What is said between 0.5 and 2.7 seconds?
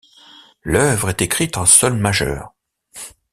L'œuvre est écrite en sol majeur.